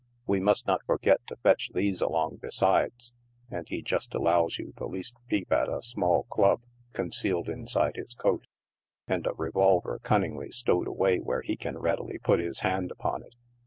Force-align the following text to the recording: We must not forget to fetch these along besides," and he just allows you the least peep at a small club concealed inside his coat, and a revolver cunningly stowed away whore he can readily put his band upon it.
We 0.25 0.39
must 0.39 0.65
not 0.65 0.83
forget 0.87 1.21
to 1.27 1.35
fetch 1.43 1.69
these 1.75 2.01
along 2.01 2.37
besides," 2.41 3.13
and 3.51 3.67
he 3.69 3.83
just 3.83 4.15
allows 4.15 4.57
you 4.57 4.73
the 4.75 4.87
least 4.87 5.13
peep 5.27 5.51
at 5.51 5.69
a 5.69 5.83
small 5.83 6.23
club 6.23 6.63
concealed 6.91 7.47
inside 7.47 7.97
his 7.97 8.15
coat, 8.15 8.47
and 9.07 9.27
a 9.27 9.33
revolver 9.33 9.99
cunningly 10.01 10.49
stowed 10.49 10.87
away 10.87 11.19
whore 11.19 11.43
he 11.43 11.55
can 11.55 11.77
readily 11.77 12.17
put 12.17 12.39
his 12.39 12.61
band 12.61 12.89
upon 12.89 13.21
it. 13.21 13.35